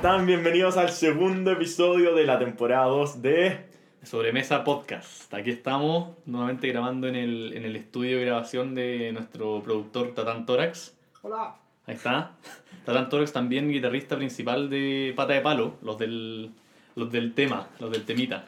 [0.00, 0.24] están?
[0.24, 3.66] Bienvenidos al segundo episodio de la temporada 2 de
[4.02, 5.34] Sobremesa Podcast.
[5.34, 10.46] Aquí estamos nuevamente grabando en el, en el estudio de grabación de nuestro productor Tatán
[10.46, 10.96] Tórax.
[11.20, 11.54] Hola.
[11.84, 12.32] Ahí está.
[12.86, 16.50] Tatán Tórax también guitarrista principal de Pata de Palo, los del,
[16.96, 18.46] los del tema, los del temita.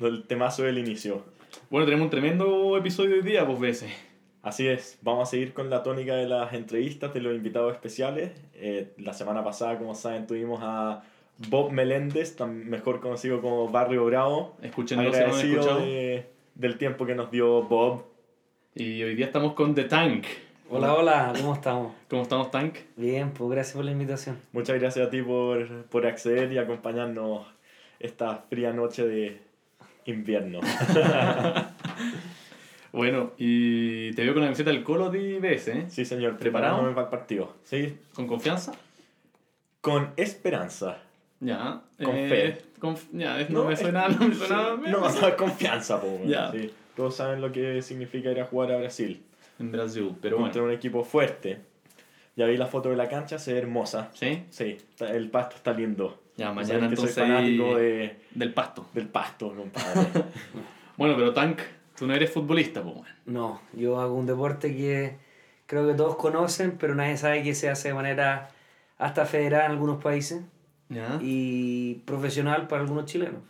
[0.00, 1.24] el temazo del inicio.
[1.70, 4.09] Bueno, tenemos un tremendo episodio hoy día, pues veces.
[4.42, 8.32] Así es, vamos a seguir con la tónica de las entrevistas de los invitados especiales.
[8.54, 11.02] Eh, la semana pasada, como saben, tuvimos a
[11.48, 14.56] Bob Meléndez, tan mejor conocido como Barrio Bravo.
[14.62, 14.68] No
[15.00, 15.80] han Agradecido escuchado.
[15.80, 18.04] de- del tiempo que nos dio Bob.
[18.74, 20.24] Y hoy día estamos con The Tank.
[20.70, 21.92] Hola, hola, ¿cómo estamos?
[22.08, 22.76] ¿Cómo estamos, Tank?
[22.96, 24.38] Bien, pues gracias por la invitación.
[24.52, 27.44] Muchas gracias a ti por, por acceder y acompañarnos
[27.98, 29.40] esta fría noche de
[30.06, 30.60] invierno.
[32.92, 35.84] Bueno, y te veo con la camiseta del Colo de IBS, ¿eh?
[35.88, 36.76] Sí, señor, ¿Preparado?
[36.78, 37.54] preparándome para el partido.
[37.64, 38.72] Sí, ¿Con confianza?
[39.80, 40.98] con esperanza.
[41.40, 41.80] Ya.
[42.02, 42.62] Con eh, fe.
[43.12, 44.76] ya, no, No, me es- suena, no me suena.
[44.76, 46.20] No, o sea, confianza, po.
[46.26, 46.50] Ya.
[46.52, 46.70] Sí.
[46.96, 49.22] Todos saben lo que significa ir a jugar a Brasil.
[49.58, 50.72] En Brasil, pero Contra bueno.
[50.72, 51.60] un equipo fuerte.
[52.36, 54.10] Ya vi la foto de la cancha, se ve hermosa.
[54.14, 54.42] ¿Sí?
[54.50, 56.20] Sí, el pasto está lindo.
[56.36, 58.86] Ya, mañana que soy entonces fanático de, del pasto.
[58.94, 60.06] del pasto, compadre.
[60.96, 61.60] Bueno, pero Tank,
[62.00, 62.96] tú no eres futbolista, pues.
[63.26, 65.16] No, yo hago un deporte que
[65.66, 68.48] creo que todos conocen, pero nadie sabe que se hace de manera
[68.96, 70.42] hasta federal en algunos países
[70.88, 71.18] Ya.
[71.20, 73.42] y profesional para algunos chilenos.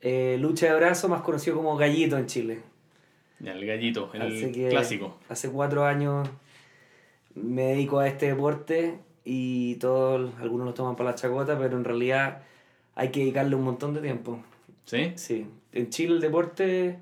[0.00, 2.62] Eh, lucha de brazo, más conocido como gallito en Chile.
[3.40, 5.18] Ya, el gallito, el que clásico.
[5.28, 6.26] Hace cuatro años
[7.34, 11.84] me dedico a este deporte y todos, algunos lo toman para la chacota, pero en
[11.84, 12.42] realidad
[12.94, 14.40] hay que dedicarle un montón de tiempo.
[14.86, 15.12] ¿Sí?
[15.16, 17.00] Sí, en Chile el deporte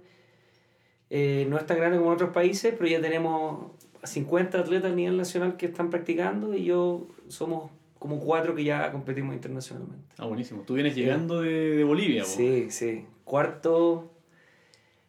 [1.10, 3.72] eh, no es tan grande como en otros países, pero ya tenemos
[4.02, 8.92] 50 atletas a nivel nacional que están practicando y yo somos como cuatro que ya
[8.92, 10.04] competimos internacionalmente.
[10.18, 10.62] Ah, buenísimo.
[10.66, 12.28] Tú vienes llegando de, de Bolivia, po.
[12.28, 13.06] Sí, sí.
[13.24, 14.10] Cuarto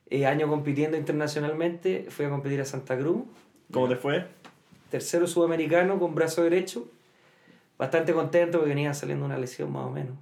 [0.09, 3.23] eh, año compitiendo internacionalmente, fui a competir a Santa Cruz.
[3.71, 4.27] ¿Cómo te fue?
[4.89, 6.87] Tercero sudamericano con brazo derecho.
[7.77, 10.15] Bastante contento porque venía saliendo una lesión más o menos.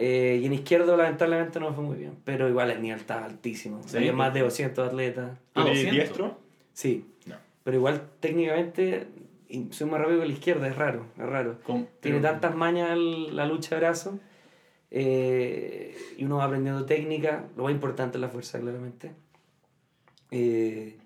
[0.00, 3.82] Eh, y en izquierdo lamentablemente no fue muy bien, pero igual el nivel estaba altísimo.
[3.84, 3.96] Sí.
[3.96, 5.36] Había más de 200 atletas.
[5.52, 5.92] ¿Tú Ah, eres 200.
[5.94, 6.38] diestro?
[6.72, 7.34] Sí, No.
[7.64, 9.08] pero igual técnicamente
[9.70, 11.58] soy más rápido que la izquierda, es raro, es raro.
[11.64, 14.14] Con- Tiene pero- tantas mañas el- la lucha de brazos
[14.92, 19.12] eh, y uno va aprendiendo técnica, lo más importante es la fuerza, claramente.
[20.30, 20.96] Eh,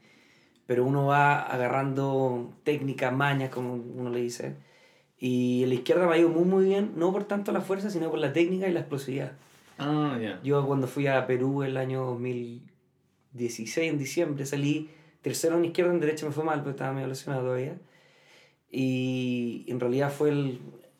[0.66, 4.54] pero uno va agarrando técnica, mañas, como uno le dice.
[5.24, 8.10] Y la izquierda me ha ido muy, muy bien, no por tanto la fuerza, sino
[8.10, 9.30] por la técnica y la explosividad.
[9.78, 10.40] Ah, ya.
[10.42, 14.90] Yo cuando fui a Perú el año 2016, en diciembre, salí
[15.20, 17.76] tercero en izquierda, en derecha me fue mal, porque estaba medio lesionado todavía.
[18.70, 20.58] Y en realidad fue el,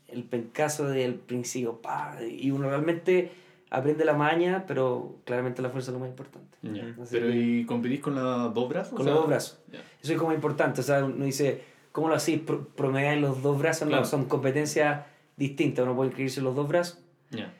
[0.09, 1.81] el pencazo del principio.
[1.81, 3.33] pa, Y uno realmente
[3.71, 6.59] aprende la maña, pero claramente la fuerza es lo más importante.
[7.03, 8.93] Así Pero que- ¿y competís con los dos brazos?
[8.93, 9.59] Con O sea, los dos brazos.
[9.73, 9.81] ya.
[10.01, 10.81] Eso es como importante.
[10.81, 12.41] O sea, uno dice, ¿cómo lo hacéis?
[12.41, 13.87] Pro- ¿Promediáis los dos brazos?
[13.89, 14.03] Claro.
[14.03, 15.05] No, son competencias
[15.37, 15.85] distintas.
[15.85, 16.99] Uno puede inscribirse en los dos brazos
[17.31, 17.53] Ya.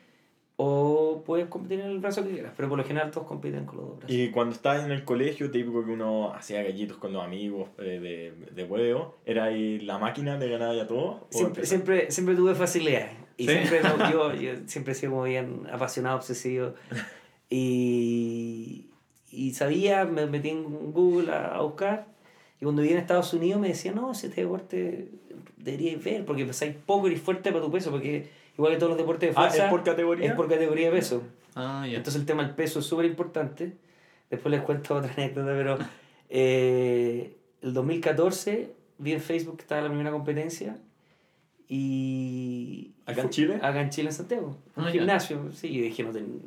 [0.57, 2.53] o puedes competir en el brazo que quieras.
[2.55, 4.15] Pero por lo general todos compiten con los dos brazos.
[4.15, 7.99] Y cuando estabas en el colegio, típico que uno hacía gallitos con los amigos eh,
[7.99, 11.05] de, de huevo, ¿era ahí la máquina de ganar ya todo?
[11.05, 13.11] ¿O Siempre, siempre, siempre tuve facilidades.
[13.37, 13.51] Y ¿Sí?
[13.53, 16.73] siempre no- yo, yo siempre he sido muy bien apasionado, obsesivo.
[17.49, 18.89] Y,
[19.31, 22.07] y sabía, me metí en Google a, a buscar.
[22.63, 25.09] Y cuando vine a Estados Unidos me decían, no, si este deporte
[25.57, 28.97] deberíais ver, porque pesáis poco y fuerte para tu peso, porque igual que todos los
[28.97, 30.27] deportes de Ah, fuerza, ¿es por categoría?
[30.29, 31.23] es por categoría de peso.
[31.55, 31.97] Ah, ya.
[31.97, 33.73] Entonces el tema del peso es súper importante.
[34.29, 35.77] Después les cuento otra anécdota, pero
[36.29, 40.77] eh, el 2014 vi en Facebook que estaba la primera competencia
[41.67, 42.91] y...
[43.05, 43.55] ¿Acá en Chile?
[43.61, 44.57] Acá en Chile, en Santiago.
[44.77, 44.91] Un Ah, ya.
[44.91, 45.69] gimnasio, sí.
[45.73, 46.41] Yo dije, no, ten-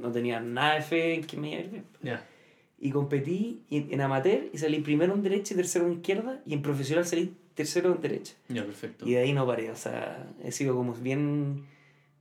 [0.00, 1.84] no tenía nada de fe en que me iba a ir bien.
[2.02, 2.24] Ya.
[2.80, 6.54] Y competí en, en amateur y salí primero en derecha y tercero en izquierda y
[6.54, 8.34] en profesional salí tercero en derecha.
[8.48, 9.04] Ya, perfecto.
[9.06, 11.64] Y de ahí no paré, o sea, he sido como bien,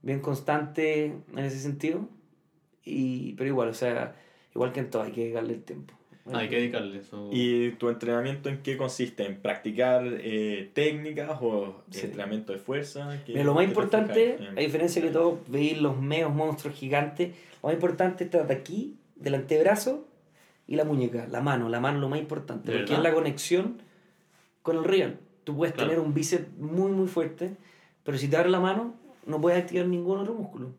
[0.02, 2.10] bien constante en ese sentido.
[2.84, 4.16] Y, pero igual, o sea,
[4.56, 5.94] igual que en todo, hay que darle el tiempo.
[6.32, 7.30] Ah, hay que dedicarle eso.
[7.32, 9.26] ¿Y tu entrenamiento en qué consiste?
[9.26, 12.02] ¿En practicar eh, técnicas o Sí.
[12.06, 13.22] entrenamiento de fuerza?
[13.26, 17.30] ¿Qué- Mira, lo más importante, a diferencia que todos veis los meos monstruos gigantes,
[17.62, 20.07] lo más importante está de aquí, del antebrazo
[20.68, 21.70] y la muñeca, la mano.
[21.70, 23.06] La mano es lo más importante, ¿De porque verdad?
[23.08, 23.82] es la conexión
[24.62, 25.20] con el real.
[25.44, 25.90] Tú puedes Claro.
[25.90, 27.52] tener un bíceps muy, muy fuerte,
[28.04, 28.94] pero si te abre la mano,
[29.26, 30.70] no puedes activar ningún otro músculo.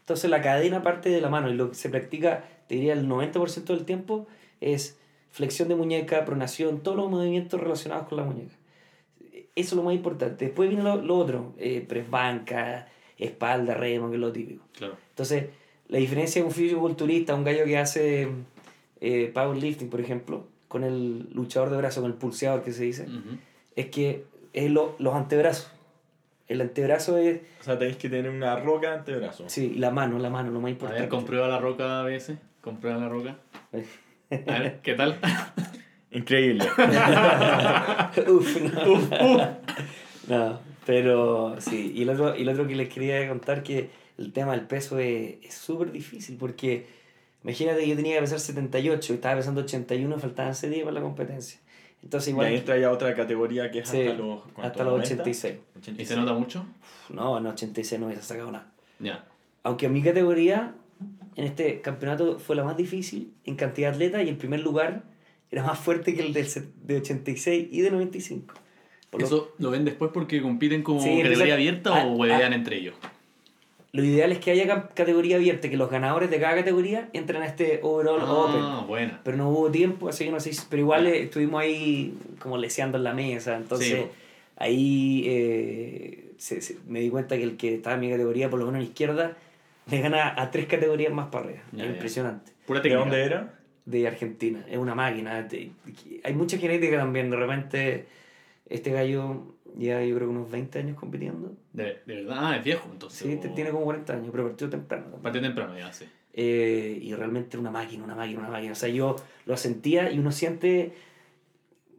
[0.00, 3.06] Entonces la cadena parte de la mano y lo que se practica, te diría el
[3.08, 4.26] 90% del tiempo,
[4.60, 4.98] es
[5.30, 8.54] flexión de muñeca, pronación, todos los movimientos relacionados con la muñeca.
[9.54, 10.46] Eso es lo más importante.
[10.46, 12.88] Después viene lo, lo otro, eh, press banca,
[13.18, 14.64] espalda, remo, que es lo típico.
[14.76, 14.96] Claro.
[15.10, 15.46] Entonces,
[15.88, 18.28] la diferencia de un fisiculturista, un gallo que hace
[19.00, 23.06] eh, powerlifting, por ejemplo, con el luchador de brazo, con el pulseador que se dice,
[23.76, 25.70] es que es lo- los antebrazos.
[26.48, 29.44] El antebrazo es, O sea, tenéis que tener una roca antebrazo.
[29.48, 31.00] sí, y la mano, la mano, lo más A importante.
[31.02, 32.38] ver, comprueba la roca a veces.
[32.60, 33.36] Comprueba la roca.
[34.46, 35.18] A ver, ¿qué tal?
[36.12, 36.64] Increíble.
[38.28, 39.56] Uf, no.
[40.28, 41.92] No, pero sí.
[41.94, 44.98] Y el, otro, y el otro que les quería contar que el tema del peso
[44.98, 46.86] es es súper difícil porque
[47.46, 50.94] imagínate que yo tenía que pesar 78 y estaba pesando 81 faltaban 6 días para
[50.96, 51.60] la competencia.
[52.02, 54.92] Entonces y igual ahí entra ya otra categoría que es Sí, hasta los, hasta los
[54.98, 55.22] 90?
[55.22, 55.54] 86.
[55.54, 56.08] ¿Y 86.
[56.08, 56.66] se nota mucho?
[57.08, 58.70] No, en 86 no hubiese sacado nada.
[58.98, 59.24] Ya.
[59.62, 60.74] Aunque en mi categoría,
[61.36, 65.04] en este campeonato fue la más difícil en cantidad de atletas y el primer lugar
[65.50, 68.54] era más fuerte que el del set- de 86 y de 95.
[69.10, 72.76] Por lo- ¿Eso lo ven después porque compiten como Sí, categoría abierta o huevean entre
[72.78, 72.94] ellos?
[73.96, 77.46] Lo ideal es que haya categoría abierta, que los ganadores de cada categoría entren a
[77.46, 78.60] este overall open.
[78.62, 79.20] Ah, buena.
[79.24, 80.50] Pero no hubo tiempo, así que no sé.
[80.68, 83.56] Pero igual estuvimos ahí como leseando en la mesa.
[83.56, 84.04] Entonces Sí,
[84.56, 88.58] ahí eh, se- se- me di cuenta que el que estaba en mi categoría, por
[88.58, 89.36] lo menos en izquierda,
[89.90, 91.62] le gana a tres categorías más para arriba.
[91.72, 91.94] Ya, es ya.
[91.94, 92.52] impresionante.
[92.66, 93.54] Pura ¿De dónde era?
[93.84, 94.64] De Argentina.
[94.68, 95.42] Es una máquina.
[95.42, 95.70] de-
[96.24, 97.30] hay mucha genética también.
[97.30, 98.06] De repente,
[98.68, 101.52] este gallo lleva yo creo que unos 20 años compitiendo.
[101.76, 103.18] De, de verdad, ah, es viejo entonces.
[103.28, 105.16] Sí, o- te- tiene como 40 años, pero partió temprano.
[105.22, 106.06] Partió temprano ya, sí.
[106.32, 108.72] Eh, y realmente una máquina, una máquina, una máquina.
[108.72, 110.92] O sea, yo lo sentía y uno siente...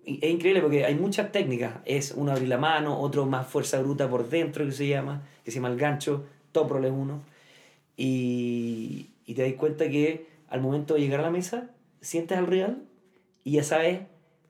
[0.05, 1.75] es increíble porque hay muchas técnicas.
[1.85, 5.51] Es uno abrir la mano, otro más fuerza bruta por dentro que se llama, que
[5.51, 7.21] se llama el gancho, top roll es uno.
[7.95, 11.69] Y, y te das cuenta que al momento de llegar a la mesa,
[12.01, 12.83] sientes al rival
[13.43, 14.01] y ya sabes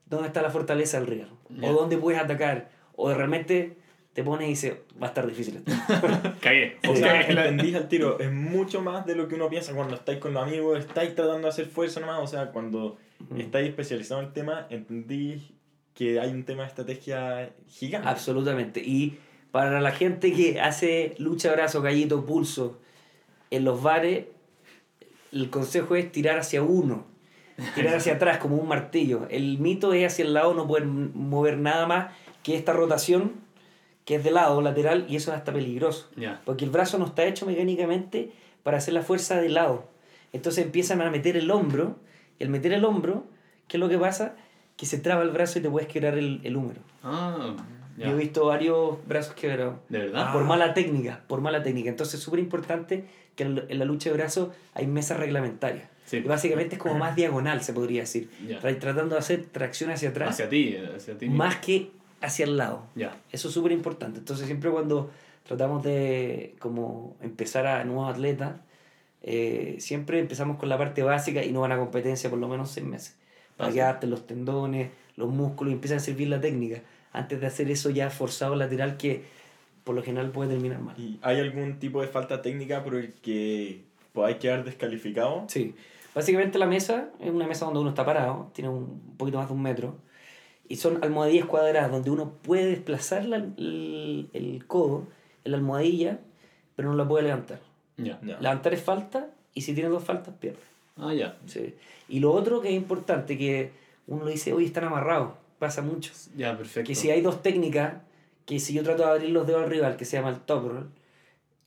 [0.06, 1.30] dónde está la fortaleza del rival.
[1.48, 1.70] Ya.
[1.70, 2.70] O dónde puedes atacar.
[2.94, 3.76] O de realmente
[4.18, 5.70] te pones y dices, va a estar difícil esto.
[6.40, 6.76] Cagué.
[6.88, 8.18] O sea, entendís al tiro.
[8.18, 11.42] Es mucho más de lo que uno piensa cuando estáis con los amigos, estáis tratando
[11.42, 12.18] de hacer fuerza nomás.
[12.18, 12.98] O sea, cuando
[13.36, 15.52] estáis especializados en el tema, entendís
[15.94, 18.08] que hay un tema de estrategia gigante.
[18.08, 18.80] Absolutamente.
[18.80, 19.20] Y
[19.52, 22.80] para la gente que hace lucha, brazo, gallito, pulso
[23.52, 24.24] en los bares,
[25.30, 27.06] el consejo es tirar hacia uno,
[27.76, 29.28] tirar hacia atrás como un martillo.
[29.30, 32.12] El mito es hacia el lado, no poder mover nada más
[32.42, 33.46] que esta rotación
[34.08, 36.08] que es de lado, lateral, y eso es hasta peligroso.
[36.16, 36.40] Ya.
[36.46, 38.30] Porque el brazo no está hecho mecánicamente
[38.62, 39.84] para hacer la fuerza de lado.
[40.32, 41.96] Entonces empiezan a meter el hombro.
[42.38, 43.24] Y al meter el hombro,
[43.66, 44.34] ¿qué es lo que pasa?
[44.78, 46.80] Que se traba el brazo y te puedes quebrar el, el húmero.
[47.04, 47.54] Ah,
[47.98, 48.06] ya.
[48.06, 49.74] Yo he visto varios brazos quebrados.
[49.90, 50.32] ¿De verdad?
[50.32, 51.90] Por mala técnica, por mala técnica.
[51.90, 53.04] Entonces es súper importante
[53.36, 55.86] que en la lucha de brazos hay mesas reglamentarias.
[56.06, 56.16] Sí.
[56.16, 58.30] Y básicamente es como más diagonal, se podría decir.
[58.62, 61.28] Tra- Tratando de hacer tracción hacia atrás, Hacia ti, hacia ti.
[61.28, 62.86] más que hacia el lado.
[62.94, 63.16] Ya.
[63.32, 64.18] Eso es súper importante.
[64.18, 65.10] Entonces siempre cuando
[65.46, 68.56] tratamos de como empezar a nuevos atletas,
[69.22, 72.70] eh, siempre empezamos con la parte básica y no van a competencia por lo menos
[72.70, 73.16] seis meses.
[73.56, 76.80] Para que adapten los tendones, los músculos y empiecen a servir la técnica.
[77.12, 79.24] Antes de hacer eso ya forzado lateral que
[79.82, 80.94] por lo general puede terminar mal.
[80.98, 83.82] ¿Y hay algún tipo de falta técnica por el que
[84.12, 85.46] podáis quedar descalificado?
[85.48, 85.74] Sí.
[86.14, 89.54] Básicamente la mesa es una mesa donde uno está parado, tiene un poquito más de
[89.54, 89.96] un metro,
[90.68, 95.04] y son almohadillas cuadradas donde uno puede desplazar la- el, el codo
[95.44, 96.18] en la almohadilla,
[96.76, 97.60] pero no la puede levantar.
[97.96, 98.20] Ya.
[98.22, 98.38] Ya.
[98.40, 100.58] Levantar es falta, y si tiene dos faltas, pierde.
[100.96, 101.36] Ah, ya.
[101.46, 101.74] Sí.
[102.08, 103.70] Y lo otro que es importante, que
[104.06, 106.12] uno lo dice, oye, están amarrados, pasa mucho.
[106.36, 106.86] Ya, perfecto.
[106.86, 107.94] Que si hay dos técnicas,
[108.46, 110.68] que si yo trato de abrir los dedos al rival, que se llama el top
[110.68, 110.90] roll,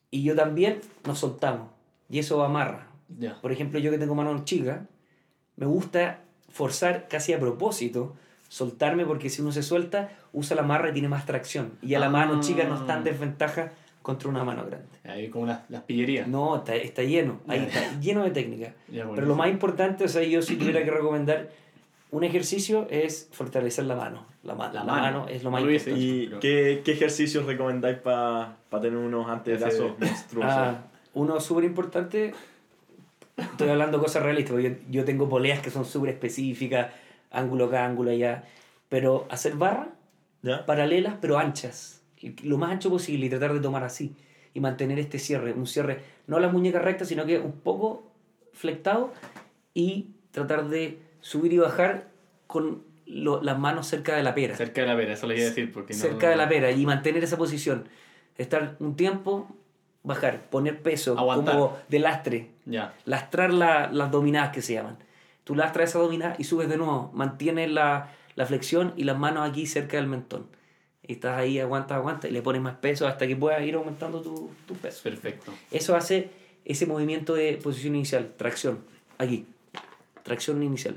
[0.10, 1.70] y yo también, nos soltamos.
[2.10, 2.88] Y eso amarra.
[3.20, 3.39] Ya.
[3.41, 4.86] Por ejemplo, yo que tengo mano chica,
[5.55, 8.15] me gusta forzar casi a propósito,
[8.51, 11.72] soltarme porque si uno se suelta, usa la marra y tiene más tracción.
[11.81, 12.10] Y a la Ah.
[12.10, 14.88] mano chica no está en desventaja contra una mano grande.
[15.05, 16.27] Ahí como las, las pillerías.
[16.27, 17.67] No, está, está lleno, ahí Ya.
[17.67, 18.74] está lleno de técnica.
[18.91, 21.50] Ya, Pero lo más importante, o sea, yo si tuviera que recomendar
[22.12, 24.25] un ejercicio es fortalecer la mano.
[24.43, 25.20] La, ma- La la mano.
[25.20, 25.27] mano.
[25.29, 26.36] es lo más hubiese importante.
[26.36, 30.51] ¿Y qué, qué ejercicios recomendáis para tener unos antebrazos monstruosos?
[30.51, 30.75] Ah,
[31.13, 32.34] uno súper importante,
[33.38, 36.88] estoy hablando cosas realistas, porque yo, yo tengo poleas que son súper específicas,
[37.32, 38.44] ángulo acá, ángulo allá,
[38.90, 39.88] pero hacer barras
[40.44, 40.66] ¿Ya?
[40.66, 42.02] paralelas pero anchas,
[42.44, 44.16] lo más ancho posible y tratar de tomar así
[44.54, 48.04] y mantener este cierre, un cierre, no la muñeca recta, sino que un poco
[48.54, 49.14] flectado
[49.74, 52.08] y tratar de subir y bajar
[52.48, 55.46] con lo- las manos cerca de la pera Cerca de la pera, eso le iba
[55.46, 55.72] a decir.
[55.72, 57.88] Porque no- cerca de la pera y mantener esa posición.
[58.38, 59.48] Estar un tiempo,
[60.04, 61.54] bajar, poner peso Aguantar.
[61.56, 62.94] como de lastre, Ya.
[63.06, 64.98] lastrar la- las dominadas que se llaman.
[65.51, 69.50] Tú lastras esa dominada y subes de nuevo, mantienes la, la flexión y las manos
[69.50, 70.48] aquí cerca del mentón.
[71.05, 74.22] y estás ahí, aguanta, aguanta, y le pones más peso hasta que puedas ir aumentando
[74.22, 75.03] tu, tu peso.
[75.03, 75.51] Perfecto.
[75.70, 76.29] Eso hace
[76.63, 78.79] ese movimiento de posición inicial, tracción,
[79.17, 79.46] aquí,
[80.24, 80.96] tracción inicial.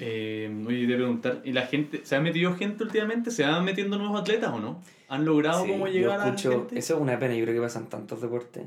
[0.00, 3.30] Eh, oye, te preguntar, ¿y la gente, se ha metido gente últimamente?
[3.30, 4.82] ¿Se van metiendo nuevos atletas o no?
[5.08, 6.78] ¿Han logrado Sí, cómo yo llegar escucho- a la gente?
[6.80, 8.64] Eso es una pena, yo creo que pasan tantos deportes.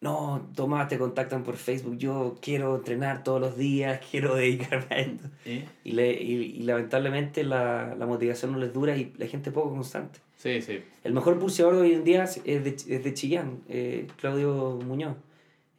[0.00, 4.98] No, Tomás, te contactan por Facebook, yo quiero entrenar todos los días, quiero dedicarme a
[5.00, 5.24] esto.
[5.46, 5.64] ¿Eh?
[5.84, 9.54] Y, le, y, y lamentablemente la, la motivación no les dura y la gente es
[9.54, 10.20] poco constante.
[10.36, 10.80] Sí, sí.
[11.02, 15.16] El mejor pulseador de hoy en día es de, es de Chillán, eh, Claudio Muñoz.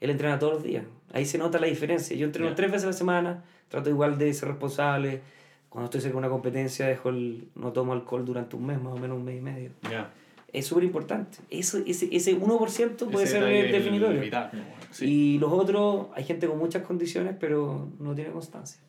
[0.02, 0.84] Él entrena todos los días.
[1.14, 2.16] Ahí se nota la diferencia.
[2.18, 2.56] Yo entreno Ya.
[2.56, 5.22] tres veces a la semana, trato igual de ser responsable.
[5.70, 8.94] Cuando estoy cerca de una competencia, dejo el, no tomo alcohol durante un mes, más
[8.94, 9.72] o menos un mes y medio.
[9.90, 10.12] Ya.
[10.54, 11.38] Es súper importante.
[11.50, 14.20] Eso, ese, ese 1% puede Ese ser el definitorio.
[14.22, 14.60] vital, ¿no?
[14.92, 15.06] Sí.
[15.06, 18.80] Y los otros, hay gente con muchas condiciones, pero no tiene constancia.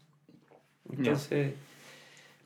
[0.90, 1.54] Entonces.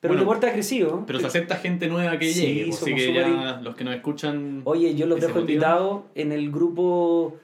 [0.01, 1.05] Pero el Bueno, deporte ha crecido.
[1.07, 3.95] Pero se acepta gente nueva que Sí, llegue, pues, así que ya los que nos
[3.95, 4.63] escuchan...
[4.65, 7.37] Oye, yo los ¿Y se dejo invitados en el grupo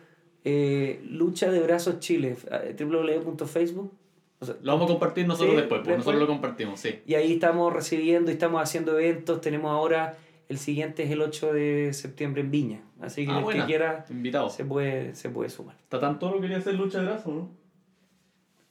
[0.44, 2.36] eh, Lucha de Brazos Chile,
[2.80, 3.92] www.facebook.
[4.40, 5.98] O sea, Lo vamos a compartir nosotros Sí, después, después.
[5.98, 6.96] nosotros lo compartimos, sí.
[7.06, 9.40] Y ahí estamos recibiendo y estamos haciendo eventos.
[9.40, 10.16] Tenemos ahora,
[10.48, 12.80] el siguiente es el 8 de septiembre en Viña.
[13.00, 13.60] Así que Ah, el buena.
[13.62, 14.48] que quiera Invitado.
[14.50, 15.76] se puede, se puede sumar.
[15.82, 17.48] ¿Está tan toro quería hacer lucha de brazo, no?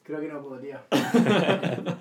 [0.03, 0.81] Creo que no podría.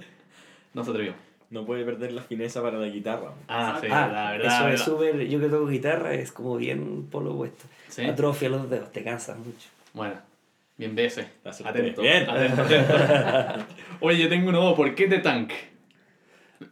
[0.74, 1.14] No se atrevió.
[1.48, 3.32] No puede perder la fineza para la guitarra.
[3.48, 4.46] Ah, sí, Ah, la verdad.
[4.46, 4.74] eso verdad.
[4.74, 5.26] es súper.
[5.28, 7.64] Yo que toco guitarra es como bien polo opuesto.
[7.88, 8.04] Sí.
[8.04, 9.68] Atrofia los dedos, te cansas mucho.
[9.94, 10.16] Bueno,
[10.76, 11.26] bien veces.
[11.44, 11.70] La acerté.
[11.70, 12.02] Atento.
[12.02, 12.28] Bien.
[12.28, 13.64] Atento, atento.
[14.00, 14.74] Oye, yo tengo uno.
[14.74, 15.52] ¿Por qué te tank?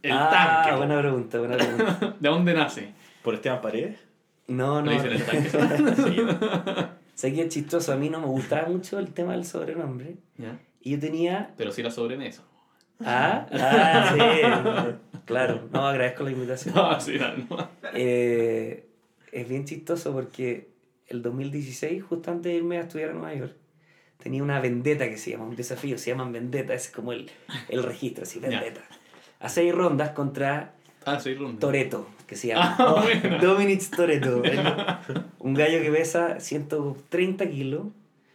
[0.02, 0.76] El ah, tanque.
[0.76, 2.16] buena pregunta, buena pregunta.
[2.20, 2.92] ¿De dónde nace?
[3.22, 3.98] ¿Por Esteban Paredes?
[4.46, 4.90] No, no.
[4.90, 6.86] Le dicen el tanque.
[7.14, 10.16] Sé que es chistoso, a mí no me gustaba mucho el tema del sobrenombre.
[10.36, 10.58] Ya.
[10.80, 11.54] Y yo tenía.
[11.56, 12.42] Pero sí la sobremesa.
[13.04, 15.18] Ah, ah, sí.
[15.24, 16.74] Claro, no, agradezco la invitación.
[16.74, 17.68] No, sí, no.
[17.94, 18.86] Eh,
[19.32, 20.70] es bien chistoso porque
[21.08, 23.56] el 2016, justo antes de irme a estudiar a Nueva York,
[24.18, 27.30] tenía una vendetta que se llama, un desafío, se llaman vendetta, es como el,
[27.68, 28.82] el registro, así, vendetta.
[29.44, 30.74] A seis rondas contra
[31.06, 31.60] Ah, sí, ronda.
[31.60, 32.76] Toreto, que se llama.
[32.78, 33.38] Ah, buena.
[33.38, 34.42] Dominic Toreto.
[35.38, 37.82] Un gallo que pesa 130 kilos,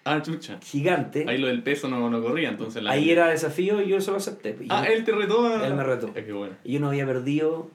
[0.06, 0.60] Ah, chucha.
[0.63, 1.25] gigante.
[1.28, 2.92] Ahí lo del peso no, no corría, entonces la...
[2.92, 4.56] Ahí era desafío y yo eso lo acepté.
[4.62, 5.46] Y Ah, yo- él te retó.
[5.48, 6.12] a- Él me retó.
[6.16, 6.54] Es que bueno.
[6.63, 7.70] y yo no había perdido,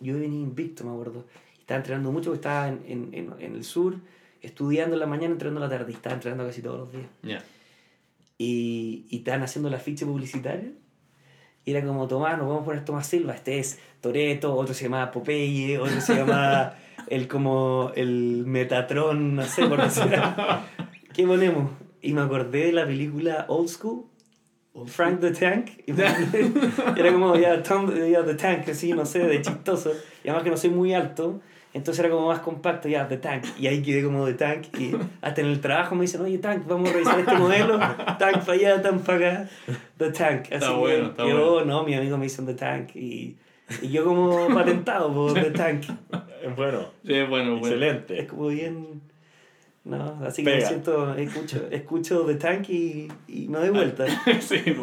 [0.00, 1.24] yo venía invicto, me acuerdo.
[1.60, 3.96] Estaba entrenando mucho, porque estaba en, en, en, en el sur,
[4.40, 7.06] estudiando en la mañana, entrenando en la tarde, y estaba entrenando casi todos los días.
[7.22, 7.42] Ya.
[8.38, 10.70] Y, y estaban haciendo la ficha publicitaria.
[11.68, 13.34] Y era como, Tomás, nos vamos a poner Tomás Silva.
[13.34, 16.72] Este es Toreto, otro se llama Popeye, otro se llama
[17.08, 20.18] el como el Metatron, no sé por decir.
[21.12, 21.70] ¿Qué ponemos?
[22.00, 24.06] Y me acordé de la película Old School,
[24.86, 25.72] Frank the Tank.
[25.86, 29.92] Y era como, ya, Tom, ya, The Tank, así, no sé, de chistoso.
[30.24, 31.42] Y además que no soy muy alto,
[31.78, 33.44] entonces era como más compacto, ya, The Tank.
[33.58, 34.66] Y ahí quedé como The Tank.
[34.78, 37.78] Y hasta en el trabajo me dicen, oye, Tank, vamos a revisar este modelo.
[38.18, 39.50] Tank para allá, Tank para acá.
[39.96, 40.40] The Tank.
[40.46, 41.66] Así Está bueno, está quedó, bueno.
[41.72, 42.94] no, mi amigo me hizo The Tank.
[42.96, 43.36] Y,
[43.82, 45.84] y yo como patentado por The Tank.
[46.42, 47.66] Eh, Bueno, Sí, bueno, bueno.
[47.66, 48.26] Es excelente.
[48.26, 49.00] como bien...
[49.84, 54.04] No, así que me siento, escucho, escucho The Tank y, y me doy vuelta.
[54.40, 54.58] sí.
[54.58, 54.74] Sí.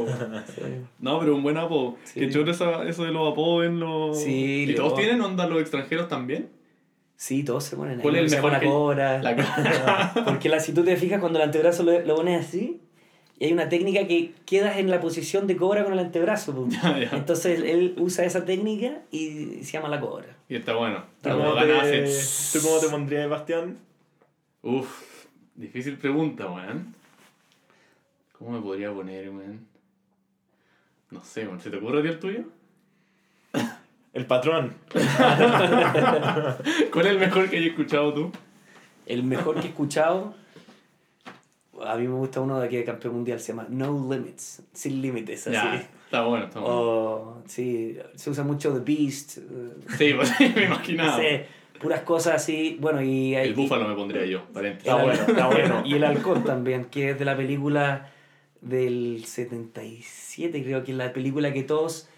[1.00, 1.98] No, pero un buen apodo.
[2.06, 2.22] Sí.
[2.22, 4.20] Que choro esa- eso de los apodos en los...
[4.20, 6.50] Sí, ¿Y todos tienen onda los extranjeros también?
[7.18, 8.02] Sí, todos se ponen ahí.
[8.02, 9.22] ¿Cuál es el mejor que- cobra.
[9.22, 10.12] La...
[10.26, 12.82] Porque la, si tú te fijas, cuando el antebrazo lo, lo pones así,
[13.40, 16.68] y hay una técnica que quedas en la posición de cobra con el antebrazo.
[16.70, 17.10] Ya, ya.
[17.14, 20.28] Entonces él usa esa técnica y se llama la cobra.
[20.50, 21.04] Y está bueno.
[21.22, 22.04] ¿Tú cómo, te,
[22.54, 23.78] ¿Tú cómo te pondrías, Bastián?
[24.62, 26.94] Uf, difícil pregunta, weón.
[28.38, 29.66] ¿Cómo me podría poner, weón?
[31.12, 31.60] No sé, weón.
[31.62, 32.44] ¿Se te ocurre a ti el tuyo?
[34.16, 34.74] El patrón.
[36.92, 38.32] ¿Cuál es el mejor que hayas escuchado tú?
[39.06, 40.34] El mejor que he escuchado,
[41.86, 45.02] a mí me gusta uno de aquí de campeón mundial, se llama No Limits, sin
[45.02, 45.54] límites, así.
[45.54, 46.76] Ya, está bueno, está bueno.
[46.76, 49.42] O, sí, se usa mucho The Beast, eh,
[49.98, 51.20] Sí, pues sí, me imaginaba.
[51.80, 52.78] puras cosas así.
[52.80, 54.88] Bueno, y El y- búfalo me pondría yo, paréntesis.
[54.90, 55.82] Está bueno, está bueno.
[55.86, 58.10] Y el halcón también, que es de la película
[58.62, 62.10] del 77, creo que es la película que todos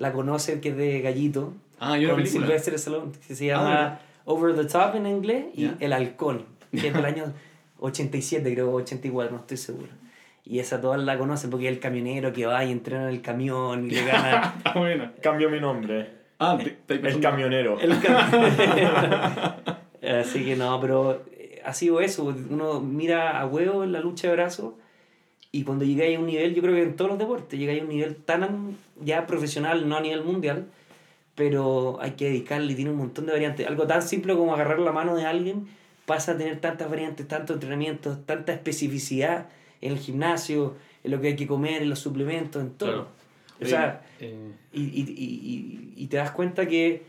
[0.00, 2.26] la conocen, que es de Gallito, Ah, yo con.
[2.26, 5.76] Sylvester Stallone, que se Ah, llama Over the Top en inglés, y Ya.
[5.80, 7.32] El halcón, que es del año
[7.78, 9.88] 87, creo, 84, no estoy seguro.
[10.44, 13.22] Y esa todas la conocen porque es el camionero que va y entrena en el
[13.22, 15.12] camión y le gana Está buena.
[15.22, 16.10] Cambio mi nombre.
[16.38, 17.78] Ah, te, te- El camionero.
[17.78, 19.54] el camionero.
[20.20, 22.24] Así que no, pero eh, ha sido eso.
[22.50, 24.74] Uno mira a huevo en la lucha de brazos
[25.52, 27.84] y cuando llegáis a un nivel, yo creo que en todos los deportes, llegáis a
[27.84, 30.66] un nivel tan ya profesional, no a nivel mundial,
[31.34, 33.66] pero hay que dedicarle, tiene un montón de variantes.
[33.66, 35.66] Algo tan simple como agarrar la mano de alguien
[36.06, 39.48] pasa a tener tantas variantes, tantos entrenamientos, tanta especificidad
[39.80, 42.90] en el gimnasio, en lo que hay que comer, en los suplementos, en todo.
[42.90, 43.08] Claro.
[43.62, 47.02] O sea, Eh, y, y, y, y, te das cuenta que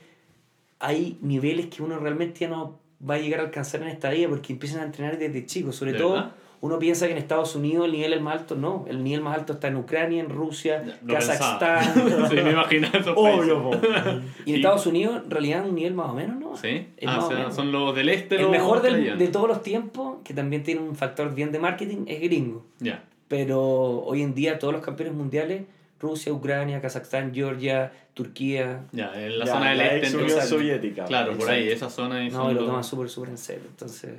[0.79, 4.29] hay niveles que uno realmente ya no va a llegar a alcanzar en esta vida
[4.29, 5.75] porque empiezan a entrenar desde chicos.
[5.75, 6.35] Sobre ¿De todo, verdad?
[6.61, 8.55] Uno piensa que en Estados Unidos el nivel es más alto.
[8.55, 11.83] No, el nivel más alto está en Ucrania, en Rusia, lo Kazajstán.
[12.29, 13.71] sí, me imaginaba esos Obvio,
[14.45, 16.55] y en Estados Unidos, en realidad, un nivel más o menos, ¿no?
[16.55, 16.87] Sí.
[16.97, 17.55] Es Ah, o sea, menos.
[17.55, 18.35] son los del este.
[18.35, 21.59] El los mejor del- de todos los tiempos, que también tiene un factor bien de
[21.59, 22.63] marketing, es gringo.
[22.79, 23.03] Ya.
[23.27, 23.59] Pero
[24.03, 25.63] hoy en día todos los campeones mundiales,
[25.99, 30.07] Rusia, Ucrania, Kazajstán, Georgia, Turquía, Ya, en la Ya, zona del la este.
[30.15, 31.05] Unión entonces- Soviética.
[31.05, 31.85] Claro, por ahí, Exacto.
[31.87, 32.15] esa zona.
[32.17, 33.63] ahí no, lo los- toman súper, súper en serio.
[33.69, 34.11] Entonces,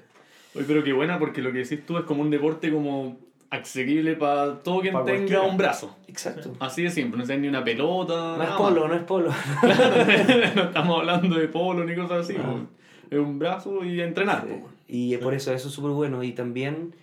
[0.55, 3.17] Oye, pero qué buena porque lo que decís tú es como un deporte como
[3.51, 5.43] asequible para todo quien Pa' tenga cualquiera.
[5.43, 5.97] un brazo.
[6.09, 6.53] exacto.
[6.61, 8.15] Así de simple, no necesitas ni una pelota.
[8.15, 9.29] No es nada polo, no es polo.
[9.31, 9.47] más.
[10.57, 12.35] no estamos hablando de polo ni cosas así.
[12.35, 12.43] No.
[12.53, 12.63] pues.
[13.11, 14.43] Es un brazo y entrenar.
[14.47, 14.55] Sí.
[14.61, 14.73] pues.
[14.89, 16.23] Y por eso eso es súper bueno.
[16.23, 16.95] Y también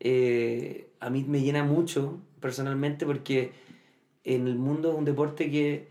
[0.00, 3.52] eh, a mí me llena mucho personalmente porque
[4.24, 5.88] en el mundo es un deporte que,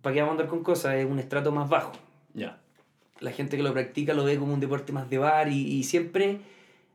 [0.00, 1.92] para qué vamos a andar con cosas, es un estrato más bajo.
[2.34, 2.60] Ya.
[3.20, 5.82] La gente que lo practica lo ve como un deporte más de bar y, y
[5.84, 6.38] siempre,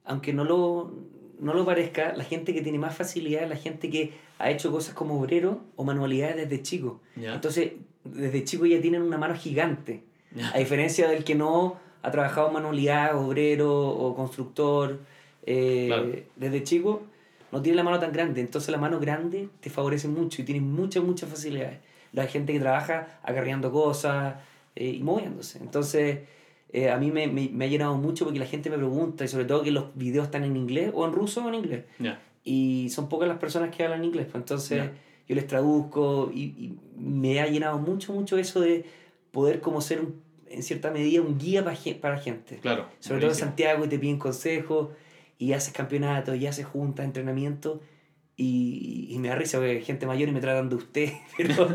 [0.06, 0.92] aunque no lo,
[1.40, 4.72] no lo parezca, la gente que tiene más facilidad es la gente que ha hecho
[4.72, 7.00] cosas como obrero o manualidades desde chico.
[7.18, 10.04] Entonces, desde chico ya tienen una mano gigante.
[10.54, 15.00] A diferencia del que no ha trabajado manualidad, obrero o constructor,
[15.46, 16.10] eh, Claro.
[16.36, 17.04] desde chico
[17.52, 18.42] no tiene la mano tan grande.
[18.42, 21.80] Entonces la mano grande te favorece mucho y tienes muchas, muchas facilidades.
[22.14, 24.36] La gente que trabaja acarreando cosas
[24.76, 25.60] eh, y moviéndose.
[25.60, 26.20] Entonces
[26.72, 29.28] eh, a mí me, me, me ha llenado mucho porque la gente me pregunta y
[29.28, 31.84] sobre todo que los videos están en inglés o en ruso o en inglés.
[32.00, 32.20] Ya.
[32.44, 34.26] Y son pocas las personas que hablan inglés.
[34.32, 34.92] pues entonces Ya.
[35.30, 38.86] yo les traduzco y, y me ha llenado mucho, mucho eso de
[39.32, 42.58] poder como ser un- en cierta medida un guía para, para gente.
[42.58, 42.84] Claro.
[43.00, 43.48] Sobre todo en buenísimo.
[43.48, 44.90] Santiago y te piden consejos
[45.40, 47.80] y haces campeonatos y haces juntas, entrenamientos
[48.38, 51.68] y, y me da risa porque hay gente mayor y me tratan de usted, pero,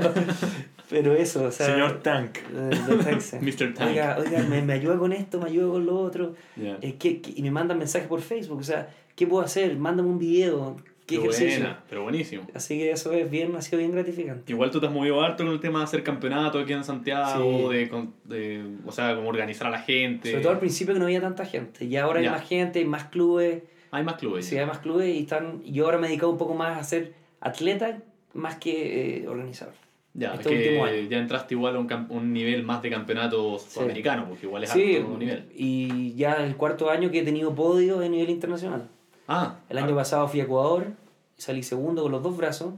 [0.91, 1.67] pero eso, o sea...
[1.67, 2.39] Señor Tank.
[2.55, 2.71] eh,
[3.05, 3.43] Texas.
[3.43, 3.75] Mr.
[3.75, 3.91] Tank.
[3.91, 6.35] Oiga, oiga me, me ayuda con esto, me ayuda con lo otro.
[6.57, 7.33] Eh, ¿qué- qué?
[7.37, 9.77] y me mandan mensajes por Facebook, o sea, ¿qué puedo hacer?
[9.77, 11.61] Mándame un video, ¿qué Qué ejercicio?
[11.61, 12.47] buena, pero buenísimo.
[12.55, 14.51] Así que eso es bien, ha sido bien gratificante.
[14.53, 17.71] Igual tú te has movido harto con el tema de hacer campeonato aquí en Santiago,
[17.73, 17.77] Sí.
[17.79, 20.31] de, de, o sea, como organizar a la gente.
[20.31, 22.85] Sobre todo al principio que no había tanta gente, y ahora hay más gente, hay
[22.85, 24.45] más clubes, Hay más clubes.
[24.47, 26.85] sí, hay más clubes y están, yo ahora me he dedicado un poco más a
[26.85, 27.99] ser atleta
[28.35, 29.75] más que eh, organizador.
[30.15, 31.09] Ya, es este último que año.
[31.11, 34.97] ya entraste igual a un, un nivel más de campeonato sudamericano, porque igual es Sí,
[34.97, 35.49] alto nivel.
[35.55, 38.89] y ya el cuarto año que he tenido podios a nivel internacional.
[39.29, 40.89] Ah, El año ah, pasado fui a Ecuador,
[41.37, 42.75] salí segundo con los dos brazos.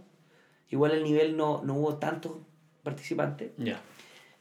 [0.69, 2.33] Igual el nivel no, no hubo tantos
[2.83, 3.81] participantes, Ya,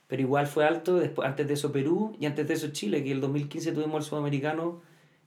[0.07, 0.95] pero igual fue alto.
[0.97, 4.09] Después, antes de eso Perú y antes de eso Chile, que el 2015 tuvimos el
[4.09, 4.81] sudamericano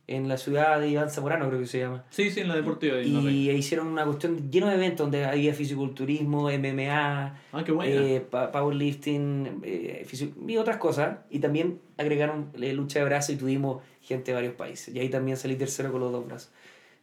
[0.09, 2.05] en la ciudad de Iván Zamorano, creo que se llama.
[2.11, 3.01] sí, sí, en la deportiva.
[3.01, 7.41] Y hicieron una cuestión lleno de eventos donde había fisiculturismo, MMA.
[7.53, 10.07] Ah, qué eh, powerlifting eh,
[10.47, 11.19] y otras cosas.
[11.31, 14.95] Y también agregaron eh, lucha de brazos y tuvimos gente de varios países.
[14.95, 16.51] Y ahí también salí tercero con los dos brazos.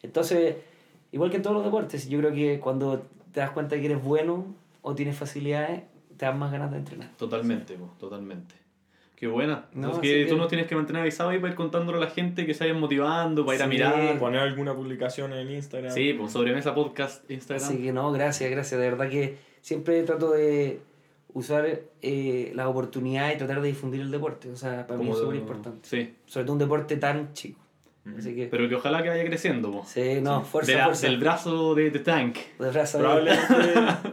[0.03, 0.57] Entonces,
[1.11, 4.03] igual que en todos los deportes, yo creo que cuando te das cuenta que eres
[4.03, 4.45] bueno
[4.81, 5.83] o tienes facilidades,
[6.17, 7.15] te dan más ganas de entrenar.
[7.17, 8.55] Totalmente, totalmente.
[9.19, 9.65] Qué buena.
[9.73, 12.01] No, Entonces, que que- tú nos tienes que mantener avisado ahí para ir contándole a
[12.01, 14.17] la gente que se vayan motivando, para ir a mirar.
[14.19, 15.91] Poner alguna publicación en Instagram.
[15.91, 17.67] Sí, pues sobremesa podcast Instagram.
[17.67, 18.79] Así que no, gracias, gracias.
[18.79, 20.79] De verdad que siempre trato de
[21.33, 21.67] usar
[22.01, 24.49] eh, las oportunidades y tratar de difundir el deporte.
[24.51, 25.87] O sea, para mí Como es de- súper importante.
[25.89, 27.59] Sí, Sobre todo un deporte tan chico.
[28.17, 29.69] Así que, pero que ojalá que vaya creciendo.
[29.71, 29.83] po.
[29.85, 31.07] sí, no, fuerza, De la- fuerza.
[31.07, 32.37] Del brazo de, de Tank.
[32.57, 33.53] De brazo de- Probablemente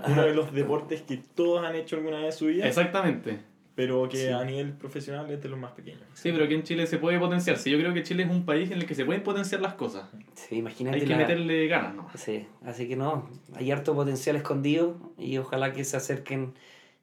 [0.09, 3.39] uno de los deportes que todos han hecho alguna vez en su vida, Exactamente.
[3.77, 4.29] Pero que Sí.
[4.33, 6.03] a nivel profesional es de los más pequeños.
[6.15, 7.71] Sí, pero aquí en Chile se puede potenciarse.
[7.71, 10.09] Yo creo que Chile es un país en el que se pueden potenciar las cosas.
[10.35, 12.09] Sí, imagínate Hay que la- meterle ganas, ¿no?
[12.17, 16.55] Sí, así que no, hay harto potencial escondido y ojalá que se acerquen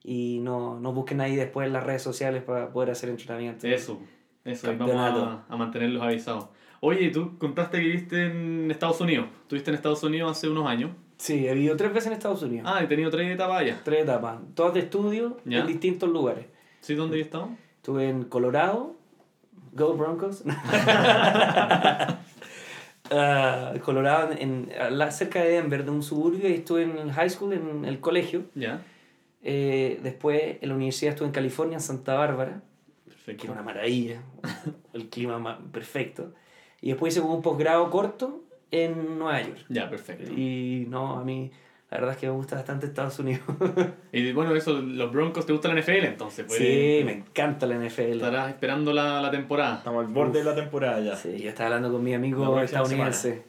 [0.02, 3.66] y no, no busquen ahí después en las redes sociales para poder hacer entrenamiento.
[3.66, 4.00] Eso,
[4.44, 4.70] eso.
[4.70, 6.48] Y vamos a, a mantenerlos avisados.
[6.80, 9.28] Oye, tú contaste que viviste en Estados Unidos.
[9.42, 10.90] Estuviste en Estados Unidos hace unos años.
[11.16, 12.68] Sí, he vivido tres veces en Estados Unidos.
[12.70, 13.80] Ah, he tenido tres etapas allá.
[13.84, 15.60] Tres etapas, todas de estudio Ya.
[15.60, 16.46] en distintos lugares.
[16.84, 16.94] ¿Sí?
[16.96, 17.48] ¿Dónde estado?
[17.76, 18.94] Estuve en Colorado,
[19.72, 20.42] Go Broncos.
[23.10, 27.28] Ah, Colorado, en, en- cerca de Denver, de un suburbio, y estuve en el high
[27.28, 28.44] school, en el colegio.
[28.54, 28.82] Ya.
[29.42, 32.62] Eh, después en la universidad estuve en California, en Santa Bárbara,
[33.04, 33.44] que Perfecto.
[33.44, 34.22] era una maravilla,
[34.94, 36.32] el clima ma- perfecto.
[36.80, 39.66] Y después hice un posgrado corto en Nueva York.
[39.68, 40.32] Ya, perfecto.
[40.32, 41.50] Y no, a mí
[41.94, 43.42] La verdad es que me gusta bastante Estados Unidos.
[44.12, 46.44] Y bueno, eso, los Broncos, ¿te gusta la NFL entonces?
[46.44, 48.14] Pues, sí, me encanta la NFL.
[48.16, 49.76] Estarás esperando la, la temporada.
[49.76, 50.36] Estamos al borde Uf.
[50.38, 51.14] de la temporada ya.
[51.16, 53.44] Sí, yo estaba hablando con mi La amigo estadounidense,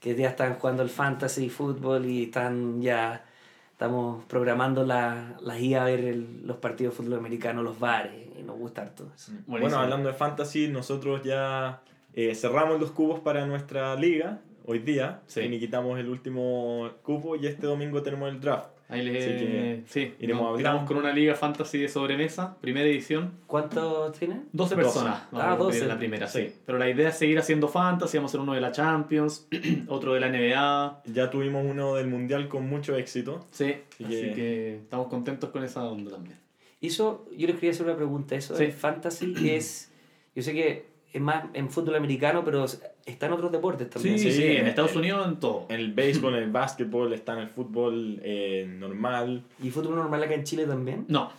[0.00, 3.24] que ya están jugando el fantasy fútbol y están ya,
[3.70, 8.12] estamos programando la, las IA a ver el- los partidos de fútbol americano, los bares,
[8.36, 9.30] y nos gusta harto eso.
[9.46, 9.58] Buenísimo.
[9.60, 11.80] Bueno, hablando de fantasy, nosotros ya
[12.14, 15.20] eh, cerramos los cubos para nuestra liga hoy día.
[15.26, 15.40] Sí.
[15.42, 18.70] Finiquitamos el último cupo y este domingo tenemos el draft.
[18.88, 19.18] Ahí le...
[19.18, 23.32] Así que sí, iremos tiramos con una liga fantasy de sobremesa, primera edición.
[23.46, 24.42] ¿Cuántos tiene?
[24.52, 24.76] 12 12.
[24.76, 25.22] personas.
[25.22, 25.82] Ah, vamos a cumplir 12.
[25.82, 26.40] en la primera, sí.
[26.48, 26.54] Sí.
[26.66, 28.18] Pero la idea es seguir haciendo fantasy.
[28.18, 29.48] Vamos a hacer uno de la Champions,
[29.88, 31.02] otro de la NBA.
[31.06, 33.46] Ya tuvimos uno del Mundial con mucho éxito.
[33.52, 34.76] Sí, Así así, que- que...
[34.82, 36.38] estamos contentos con esa onda también.
[36.82, 38.64] Eso, yo les quería hacer una pregunta, eso Sí.
[38.64, 39.90] del fantasy es,
[40.36, 42.64] yo sé que es más en fútbol americano, pero
[43.06, 44.18] está en otros deportes también.
[44.18, 45.66] Sí, sí, Sí, en Estados Unidos en todo.
[45.68, 49.44] En el béisbol, en el básquetbol, está en el fútbol eh, normal.
[49.62, 51.04] ¿Y fútbol normal acá en Chile también?
[51.06, 51.30] No,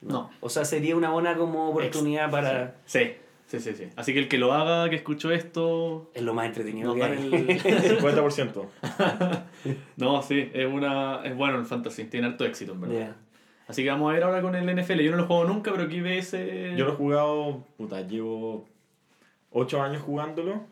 [0.00, 0.30] no.
[0.40, 2.74] O sea, sería una buena como oportunidad para...
[2.86, 3.12] Sí,
[3.46, 3.84] sí, sí, sí.
[3.94, 6.10] Así que el que lo haga, que escuchó esto...
[6.12, 7.12] Es lo más entretenido Nos que hay.
[7.32, 8.00] el...
[8.02, 8.66] 50%.
[9.96, 13.16] No, sí, es una es bueno el fantasy, tiene harto éxito en verdad.
[13.68, 15.02] Así que vamos a ver ahora con el NFL.
[15.02, 18.73] Yo no lo he jugado nunca, pero aquí ves Yo lo he jugado, puta, llevo
[19.54, 20.62] 8 años jugándolo.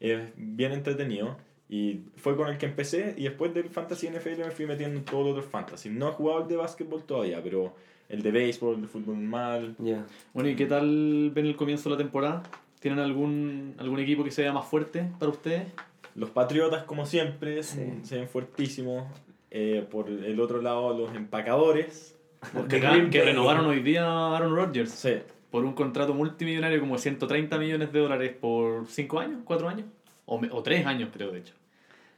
[0.00, 1.36] Es bien entretenido.
[1.68, 3.14] Y fue con el que empecé.
[3.16, 5.90] Y después del Fantasy NFL me fui metiendo en todos los otros Fantasy.
[5.90, 7.74] No he jugado el de básquetbol todavía, pero
[8.08, 9.74] el de béisbol, el de fútbol normal.
[9.78, 10.04] Ya.
[10.34, 12.42] Bueno, ¿y qué tal ven el comienzo de la temporada?
[12.80, 15.64] ¿Tienen algún, algún equipo que sea más fuerte para ustedes?
[16.14, 17.80] Los Patriotas, como siempre, Sí.
[18.02, 19.04] se ven fuertísimos.
[19.50, 22.18] Eh, por el otro lado, los empacadores.
[22.68, 23.28] Que, Green que Bay.
[23.28, 25.14] renovaron hoy día a Aaron Rodgers Sí,
[25.52, 29.86] por un contrato multimillonario como de 130 millones de dólares por 5 años, 4 años,
[30.26, 31.54] o, me- o 3 años creo de hecho.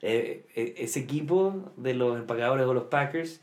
[0.00, 3.40] Eh, eh, ese equipo de los empacadores o los Packers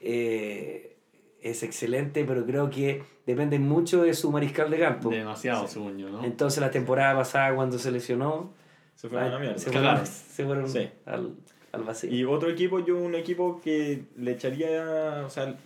[0.00, 0.96] eh,
[1.42, 5.10] es excelente, pero creo que depende mucho de su mariscal de campo.
[5.10, 5.74] Demasiado, Sí.
[5.74, 6.24] según yo, ¿no?
[6.24, 8.52] Entonces la temporada pasada cuando se lesionó,
[8.94, 9.58] se fueron a la mierda.
[9.58, 10.88] se fueron, se fueron Sí.
[11.04, 11.34] al,
[11.72, 12.10] al vacío.
[12.10, 15.56] Y otro equipo, yo un equipo que le echaría, o sea,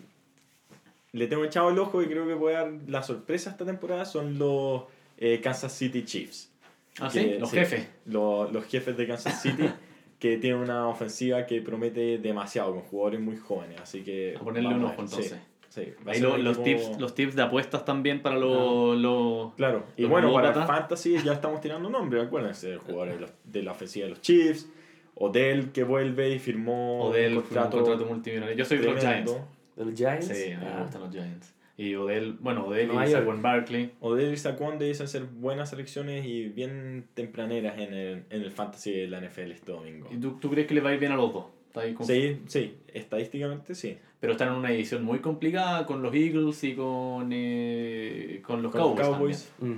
[1.12, 4.38] le tengo echado el ojo y creo que puede dar la sorpresa esta temporada son
[4.38, 4.82] los
[5.18, 6.52] eh, Kansas City Chiefs.
[7.00, 7.88] ah, que- sí, los jefes.
[8.06, 9.64] Los, los jefes de Kansas City
[10.18, 14.34] que tienen una ofensiva que promete demasiado con jugadores muy jóvenes, así que...
[14.36, 15.38] A ponerle un ojo entonces.
[15.70, 18.98] Sí, sí, Ahí lo- los, equipo- tips, los tips de apuestas también para los...
[18.98, 20.66] los- Claro, y los bueno, para el.
[20.66, 24.68] Fantasy ya estamos tirando nombres, acuérdense, jugadores de, los- de la ofensiva de los Chiefs,
[25.14, 28.56] Odell que vuelve y firmó Odell un fue un contrato multimillonario.
[28.56, 29.00] Yo soy de los.
[29.00, 29.32] Giants.
[29.80, 30.26] ¿De los Giants?
[30.28, 30.80] Sí, a mí me Ah.
[30.82, 31.54] gustan los Giants.
[31.76, 33.10] Y Odell, bueno, Odell Nueva y.
[33.10, 33.92] Saquon Barkley.
[34.00, 38.92] Odell y Saquon dicen ser buenas selecciones y bien tempraneras en el, en el fantasy
[38.92, 40.06] de la NFL este domingo.
[40.12, 41.46] ¿Y tú, tú crees que les va a ir bien a los dos?
[41.68, 43.96] ¿Está ahí con- Sí, sí, estadísticamente sí.
[44.20, 48.72] Pero están en una edición muy complicada con los Eagles y con, eh, con los
[48.72, 49.50] Con los Cowboys.
[49.60, 49.72] Mm.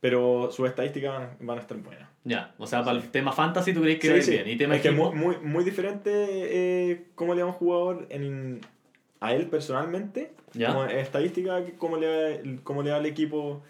[0.00, 2.08] Pero sus estadísticas van, van a estar buenas.
[2.24, 4.30] Ya, o sea, para el tema fantasy tú crees que Sí, va a ir sí.
[4.32, 4.48] bien.
[4.48, 8.60] Y tema es que muy, muy, muy diferente eh, cómo le un jugador en,
[9.20, 10.68] a él personalmente, Ya.
[10.68, 13.62] como estadística, cómo le, da- cómo le da al equipo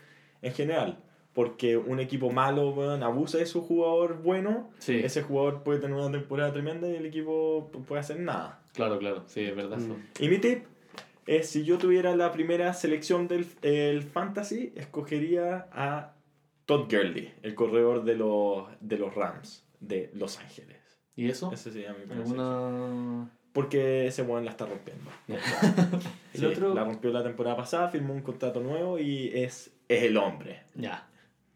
[0.42, 0.98] en general.
[1.32, 5.96] Porque un equipo malo weón, abusa de su jugador bueno, Sí, ese jugador puede tener
[5.96, 8.62] una temporada tremenda y el equipo no puede hacer nada.
[8.74, 9.22] claro, claro.
[9.26, 9.78] Sí, es verdad.
[9.78, 9.94] Mm.
[10.18, 10.64] Y mi tip
[11.26, 16.14] es, si yo tuviera la primera selección del el fantasy, escogería a
[16.66, 20.78] Todd Gurley, el corredor de los, de los Rams de Los Ángeles.
[21.16, 21.50] ¿Y eso?
[21.52, 22.20] Ese sería mi primera.
[22.22, 23.30] ¿Alguna...?
[23.52, 25.10] Porque ese weón la está rompiendo.
[26.34, 30.02] El Sí, otro- La rompió la temporada pasada, firmó un contrato nuevo y es, es
[30.04, 30.60] el hombre.
[30.74, 31.06] Ya.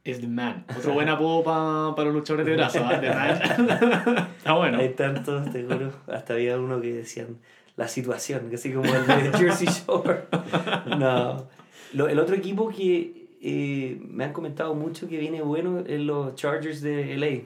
[0.03, 0.67] Es The Man.
[0.77, 2.81] Otro buen apodo pa- para los luchadores de brazo.
[2.85, 3.01] ¿ah?
[3.01, 4.29] The Man.
[4.37, 4.79] Está bueno.
[4.79, 5.93] Hay tantos, te juro.
[6.09, 7.39] Hasta había uno que decían
[7.77, 10.25] la situación, que así como el de Jersey Shore.
[10.99, 11.49] No.
[11.93, 16.35] Lo- el otro equipo que eh, me han comentado mucho que viene bueno es los
[16.35, 17.45] Chargers de LA.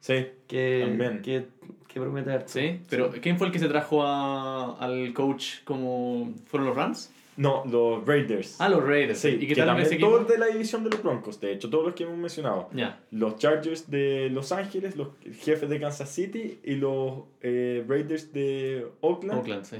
[0.00, 1.22] Sí, Que, También.
[1.22, 1.46] que,
[1.94, 2.48] que promete harto.
[2.48, 6.32] Sí, pero ¿quién fue el que se trajo a- al coach como...
[6.46, 7.10] ¿Fueron los Rams?
[7.36, 8.60] no, los Raiders.
[8.60, 9.18] Ah, los Raiders.
[9.18, 11.68] sí, ¿Y qué que tal también todos de la división de los Broncos, de hecho,
[11.70, 12.68] todos los que hemos mencionado.
[13.10, 15.08] Los Chargers de Los Ángeles, los
[15.42, 19.38] jefes de Kansas City y los eh, Raiders de Oakland.
[19.40, 19.76] Oakland, sí.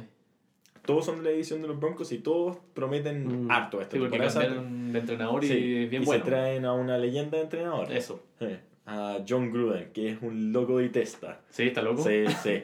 [0.85, 3.51] Todos son de la división de los Broncos y todos prometen Mm.
[3.51, 6.25] harto esta Sí, porque de entrenador y Sí, bien y bueno.
[6.25, 7.91] se traen a una leyenda de entrenador.
[7.93, 8.21] Eso.
[8.41, 11.41] Eh, A John Gruden, que es un loco de testa.
[11.49, 12.03] Sí, está loco.
[12.03, 12.63] Sí, sí.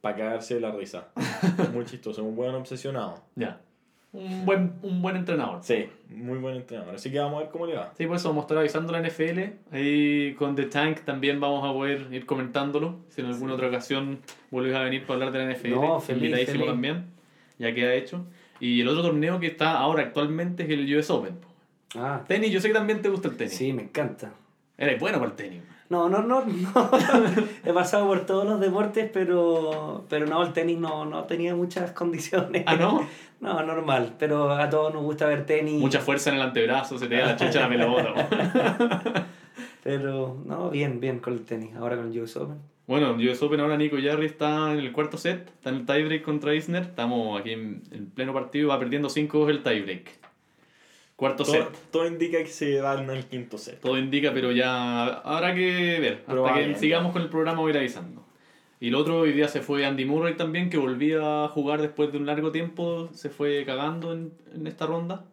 [0.00, 1.08] para cagarse de la risa.
[1.72, 3.22] Muy chistoso, un buen obsesionado.
[3.36, 3.60] Ya.
[4.14, 5.58] un buen, un buen entrenador.
[5.62, 6.94] Sí, muy buen entrenador.
[6.94, 7.92] Así que vamos a ver cómo le va.
[7.98, 9.40] Sí, por eso vamos a estar avisando la NFL.
[9.72, 13.00] Ahí con The Tank también vamos a poder ir comentándolo.
[13.10, 16.22] Si en alguna otra ocasión vuelves a venir para hablar de la NFL, No, feliz,
[16.22, 16.70] invitadísimo feliz.
[16.70, 17.04] también.
[17.58, 18.24] Ya queda hecho.
[18.60, 21.34] Y el otro torneo que está ahora actualmente es el US Open.
[21.96, 23.52] Ah, Tenis, yo sé que también te gusta el tenis.
[23.54, 24.32] sí, me encanta.
[24.76, 25.62] Eres bueno para el tenis.
[25.88, 26.90] No, no, no, no.
[27.64, 31.92] He pasado por todos los deportes, pero, pero no, el tenis no, no tenía muchas
[31.92, 32.64] condiciones.
[32.66, 33.06] Ah, ¿no?
[33.40, 35.78] No, normal, pero a todos nos gusta ver tenis.
[35.78, 39.26] Mucha fuerza en el antebrazo, se te da la chucha la pelota.
[39.82, 41.76] Pero, no, bien, bien con el tenis.
[41.76, 42.56] Ahora con el US Open.
[42.86, 46.22] Bueno, US Open ahora Nico Jarry está en el cuarto set, está en el tiebreak
[46.22, 46.84] contra Isner.
[46.84, 50.23] Estamos aquí en, en pleno partido, va perdiendo 5-2 el tiebreak.
[51.24, 51.90] Cuarto Todo, set.
[51.90, 53.80] todo indica que se van al quinto set.
[53.80, 56.22] Todo indica, pero ya habrá que ver.
[56.26, 58.22] Hasta que sigamos con el programa voy a ir avisando.
[58.78, 62.12] Y el otro, hoy día se fue Andy Murray también, que volvía a jugar después
[62.12, 63.08] de un largo tiempo.
[63.14, 65.24] Se fue cagando en, en esta ronda.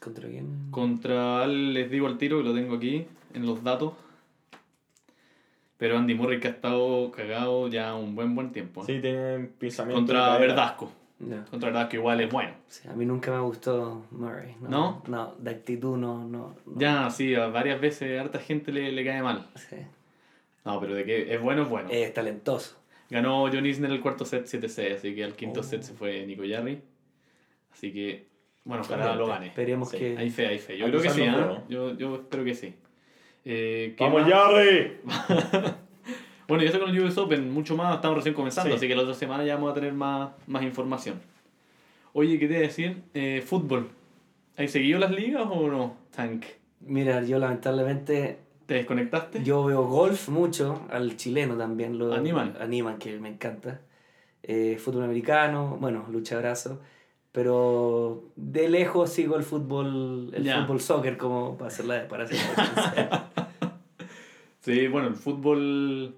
[0.00, 0.70] ¿Contra quién?
[0.70, 3.94] Contra, les digo al tiro, que lo tengo aquí en los datos.
[5.78, 8.82] Pero Andy Murray que ha estado cagado ya un buen buen tiempo.
[8.82, 8.84] ¿eh?
[8.86, 9.98] Sí, tienen pensamiento.
[9.98, 10.36] Contra.
[10.36, 10.92] Verdasco.
[11.18, 11.44] Ya.
[11.46, 12.52] Contra Verdasco igual es bueno.
[12.66, 14.54] Sí, a mí nunca me gustó Murray.
[14.60, 15.02] ¿No?
[15.06, 16.18] No, de actitud no.
[16.24, 16.78] no, no.
[16.78, 19.46] Ya, sí, varias veces a harta gente le, le cae mal.
[19.54, 19.76] Sí.
[20.64, 21.88] No, pero de que es bueno, es bueno.
[21.90, 22.76] Es talentoso.
[23.08, 25.62] Ganó John Isner el cuarto set 7-6, así que al quinto Oh.
[25.62, 26.82] set se fue Nico Jarry.
[27.72, 28.26] Así que,
[28.64, 29.46] bueno, ojalá lo gane.
[29.46, 30.18] Esperemos Sí, que.
[30.18, 30.76] Hay fe, hay fe.
[30.76, 31.64] Yo creo que que sí, usarlo ¿ah?
[31.68, 32.74] yo, yo espero que sí.
[33.44, 34.22] Eh, ¿qué ¡Vamos?
[34.28, 34.98] Jarry!
[36.48, 38.76] Bueno, y eso con el US Open, mucho más, estamos recién comenzando, Sí.
[38.76, 41.20] así que la otra semana ya vamos a tener más, más información.
[42.12, 43.02] Oye, ¿qué te iba a decir?
[43.14, 43.88] Eh, fútbol.
[44.56, 46.44] ¿Has seguido las ligas o no, Tank?
[46.80, 48.38] Mira, yo lamentablemente.
[48.66, 49.42] ¿Te desconectaste?
[49.44, 52.56] Yo veo golf mucho, al chileno también lo Animan.
[52.60, 53.80] animan, que me encanta.
[54.42, 56.80] Eh, fútbol americano, bueno, lucha brazo.
[57.32, 60.62] Pero de lejos sigo el fútbol, el Ya.
[60.62, 63.26] fútbol soccer como para hacer la, para hacer la diferencia.
[64.60, 66.16] Sí, bueno, el fútbol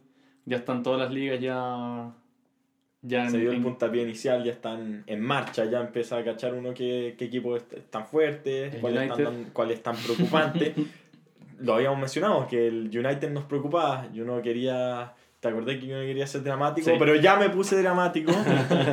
[0.49, 2.11] ya están todas las ligas ya.
[3.03, 6.25] ya en- Se dio el en- puntapié inicial, ya están en marcha, ya empieza a
[6.25, 10.75] cachar uno qué, qué equipos est- están fuertes, El cuáles están, cuáles están preocupantes.
[11.61, 15.13] Lo habíamos mencionado, que el United nos preocupaba, yo no quería...
[15.41, 16.91] ¿Te acordé que yo no quería ser dramático?
[16.91, 16.97] Sí.
[16.99, 18.33] Pero ya me puse dramático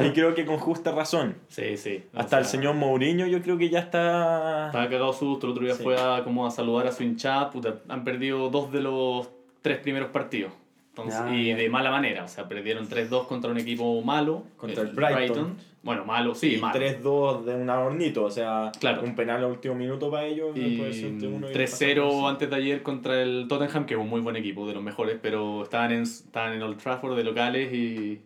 [0.05, 1.35] y creo que con justa razón.
[1.47, 2.03] Sí, sí.
[2.13, 4.67] o Hasta el señor Mourinho yo creo que ya está...
[4.67, 5.81] Estaba cagado susto, el otro día Sí.
[5.81, 9.27] fue a, como a saludar a su hinchada, puta, han perdido dos de los
[9.63, 10.51] tres primeros partidos.
[10.97, 14.43] Entonces, Ah, y de mala manera, o sea, perdieron 3-2 contra un equipo malo.
[14.55, 15.57] Contra el Brighton.
[15.83, 16.73] Bueno, malo, sí, y malo.
[16.79, 19.03] 3-2 de un hornito, o sea, Claro.
[19.03, 20.55] un penal al último minuto para ellos.
[20.55, 22.31] Y puede ser este uno y 3-0 pasamos.
[22.31, 25.17] antes de ayer contra el Tottenham, que es un muy buen equipo, de los mejores,
[25.21, 28.21] pero estaban en, estaban en Old Trafford de locales y,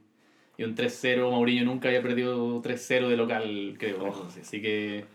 [0.57, 1.31] y un 3-0.
[1.31, 3.97] Mourinho nunca había perdido 3-0 de local, creo.
[3.97, 4.61] cosa así.
[4.61, 5.05] Que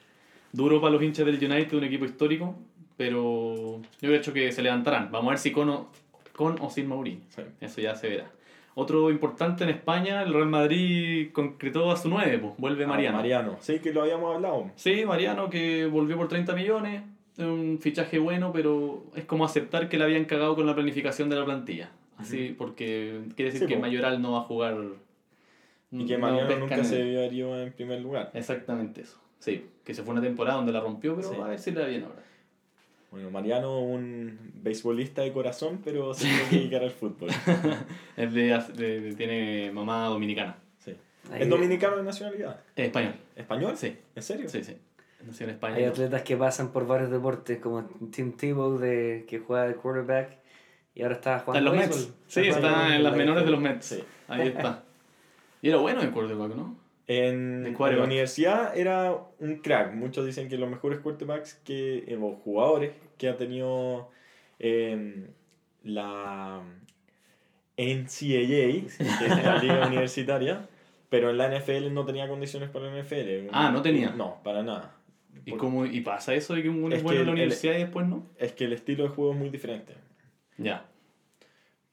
[0.53, 2.57] duro para los hinchas del United, un equipo histórico,
[2.97, 5.11] pero yo creo que se levantarán.
[5.13, 5.89] Vamos a ver si con o,
[6.35, 7.21] con o sin Mourinho.
[7.29, 7.43] Sí.
[7.61, 8.31] Eso ya se verá.
[8.77, 13.17] Otro importante en España, el Real Madrid concretó a su 9, pues, vuelve Ah, Mariano.
[13.19, 14.71] Mariano, sí que lo habíamos hablado.
[14.75, 17.03] Sí, Mariano que volvió por 30 millones,
[17.37, 21.29] es un fichaje bueno, pero es como aceptar que le habían cagado con la planificación
[21.31, 21.91] de la plantilla.
[22.17, 23.83] Así, porque quiere decir Sí, que po.
[23.83, 24.77] Mayoral no va a jugar.
[25.93, 28.31] Y que no Mariano pesca nunca en se vio en primer lugar.
[28.35, 29.21] Exactamente eso.
[29.39, 31.37] Sí, que se fue una temporada donde la rompió, pero Sí.
[31.41, 32.23] a ver si le da bien ahora.
[33.15, 37.31] Bueno, Mariano, un beisbolista de corazón, pero se tiene que dedicar al fútbol.
[38.17, 40.57] Es de, de- de- tiene mamá dominicana.
[40.81, 40.97] Sí.
[41.31, 42.59] Hay, ¿Es dominicano de nacionalidad?
[42.75, 43.15] Es español.
[43.37, 43.77] ¿Español?
[43.77, 44.49] Sí, ¿En serio?
[44.49, 44.77] sí, sí.
[45.25, 45.89] Nació en hay España.
[45.91, 50.31] atletas que pasan por varios deportes, como Tim Tebow, de, que juega de quarterback
[50.97, 51.97] y ahora está Está en jugando los.
[51.97, 52.15] Mets.
[52.27, 53.61] Sí, jugando está en las la menores de los.
[53.61, 53.87] Mets.
[53.87, 54.03] Sí.
[54.27, 54.83] Ahí está.
[55.63, 56.77] Y era bueno en quarterback, ¿no?
[57.07, 59.93] En, la universidad era un crack.
[59.93, 64.11] Muchos dicen que los mejores quarterbacks que, eh, o jugadores que ha tenido
[64.59, 65.27] eh,
[65.83, 66.63] la
[67.77, 68.87] NCAA, que
[69.27, 70.67] es la liga universitaria,
[71.11, 73.49] pero en la NFL no tenía condiciones para la NFL.
[73.53, 74.11] Ah, ¿no tenía?
[74.11, 74.95] No, para nada.
[75.45, 77.81] ¿Y, cómo, ¿Y pasa eso de que uno es, bueno en la el- universidad y
[77.81, 78.27] después no?
[78.39, 79.95] Es que el estilo de juego es muy diferente.
[80.57, 80.87] Ya.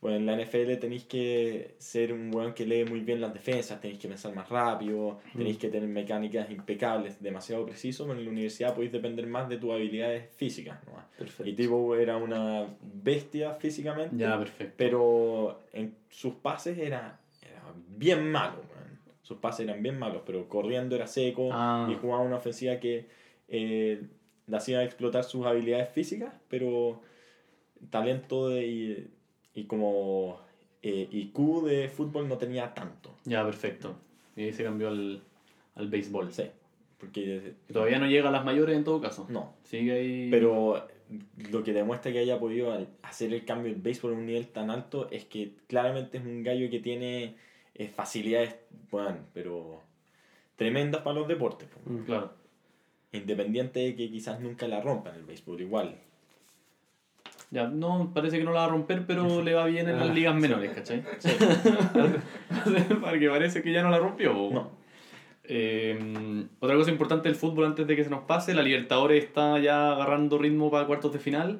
[0.01, 3.79] Pues en la NFL tenéis que ser un weón que lee muy bien las defensas,
[3.79, 8.31] tenéis que pensar más rápido, tenéis que tener mecánicas impecables, demasiado preciso, pero en la
[8.31, 10.79] universidad podéis depender más de tus habilidades físicas.
[10.87, 10.93] ¿no?
[10.93, 11.55] Y Perfecto.
[11.55, 14.73] Tebow era una bestia físicamente, Ya, perfecto.
[14.75, 17.61] pero en sus pases era, era
[17.95, 18.55] bien malo.
[19.21, 21.87] Sus pases eran bien malos, pero corriendo era seco Ah.
[21.91, 23.05] y jugaba una ofensiva que
[23.47, 24.01] eh,
[24.47, 27.01] le hacía explotar sus habilidades físicas, pero
[27.91, 29.07] talento de, y,
[29.53, 30.39] y como
[30.81, 33.15] eh, IQ de fútbol no tenía tanto.
[33.25, 33.95] Ya, perfecto.
[34.35, 35.21] Y ahí se cambió al,
[35.75, 36.31] al béisbol.
[36.31, 36.43] Sí.
[36.97, 39.25] Porque Todavía no llega a las mayores en todo caso.
[39.29, 39.55] no.
[39.63, 40.27] Sigue ahí.
[40.29, 40.87] Pero
[41.51, 44.69] lo que demuestra que haya podido hacer el cambio del béisbol a un nivel tan
[44.69, 47.35] alto es que claramente es un gallo que tiene
[47.75, 48.55] eh, facilidades,
[48.91, 49.81] bueno, pero
[50.55, 51.67] tremendas para los deportes.
[51.69, 51.79] po.
[51.91, 52.05] Mm.
[52.05, 52.33] Claro.
[53.13, 55.95] Independiente de que quizás nunca la rompan el béisbol, igual.
[57.51, 60.09] Ya, no, parece que no la va a romper, pero le va bien en las
[60.09, 61.03] Ah, ligas menores, ¿cachai?
[63.01, 64.33] Porque parece que ya no la rompió.
[64.51, 64.71] No.
[65.43, 69.59] Eh, otra cosa importante del fútbol antes de que se nos pase, la Libertadores está
[69.59, 71.59] ya agarrando ritmo para cuartos de final.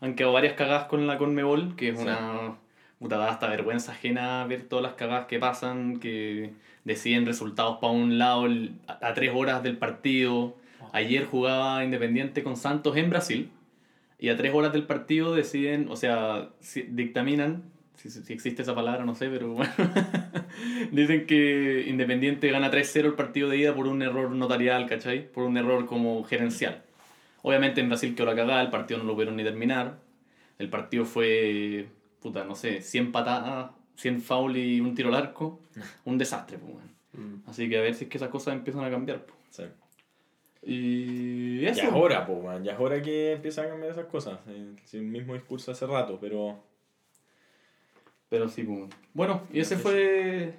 [0.00, 2.04] Han quedado varias cagadas con la Conmebol, que es Sí.
[2.04, 2.56] una
[2.98, 6.52] puta da hasta vergüenza ajena ver todas las cagadas que pasan, que
[6.84, 8.46] deciden resultados para un lado
[8.86, 10.54] a, a tres horas del partido.
[10.92, 13.50] Ayer jugaba Independiente con Santos en Brasil
[14.18, 16.50] y a tres horas del partido deciden, o sea,
[16.88, 17.64] dictaminan,
[17.96, 19.72] si, si existe esa palabra, no sé, pero bueno,
[20.92, 25.30] dicen que Independiente gana 3-0 el partido de ida por un error notarial, ¿cachai?
[25.30, 26.82] Por un error como gerencial.
[27.42, 29.98] Obviamente en Brasil quedó la cagada, el partido no lo pudieron ni terminar.
[30.58, 31.88] El partido fue,
[32.20, 35.60] puta, no sé, 100 patadas, 100 foul y un tiro al arco.
[36.04, 36.96] Un desastre, pues, weón.
[37.12, 37.48] Mm.
[37.48, 39.38] Así que a ver si es que esas cosas empiezan a cambiar, pues.
[39.50, 39.62] Sí.
[40.68, 41.82] Y Ya eso.
[41.82, 44.40] es hora, po, man, ya es hora que empiezan a cambiar esas cosas.
[44.84, 46.58] Sí, El mismo discurso hace rato, pero
[48.28, 48.90] Pero sí, pues.
[49.14, 50.54] Bueno, y ese fue.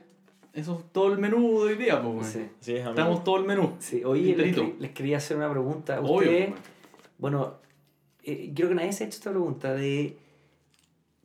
[0.53, 2.27] Eso es todo el menú de hoy día, pues.
[2.27, 2.47] Sí.
[2.61, 2.87] sí es.
[2.87, 3.75] Estamos todo el menú.
[3.79, 5.99] Sí, oye, les, les quería hacer una pregunta.
[5.99, 6.61] Obvio, Ustedes, pues,
[7.17, 7.55] bueno,
[8.23, 10.17] eh, creo que nadie se ha hecho esta pregunta de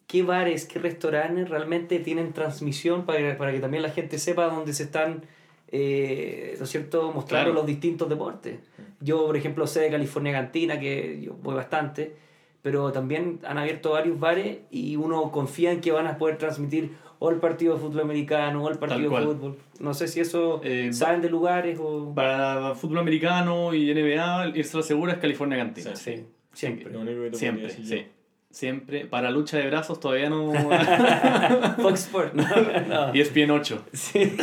[0.09, 4.47] qué bares, qué restaurantes realmente tienen transmisión para que, para que también la gente sepa
[4.47, 5.25] dónde se están,
[5.73, 7.55] eh, ¿no es cierto?, mostrando Claro.
[7.55, 8.61] los distintos deportes.
[9.01, 12.15] Yo, por ejemplo, sé de California Cantina, que yo voy bastante,
[12.63, 16.91] pero también han abierto varios bares y uno confía en que van a poder transmitir
[17.19, 19.57] o el partido de fútbol americano o el partido de fútbol.
[19.81, 22.13] No sé si eso Eh, saben de lugares o...
[22.15, 25.97] Para fútbol americano y NBA, irse a la segura es California Cantina.
[25.97, 26.17] Sí.
[26.17, 26.93] Sí, siempre.
[27.33, 28.07] Siempre, decir sí.
[28.53, 29.07] Siempre.
[29.07, 30.53] Para lucha de brazos todavía no.
[31.83, 32.45] Fox Sports, no,
[32.89, 33.15] no.
[33.15, 33.85] y ESPN 8.
[33.93, 34.37] Sí.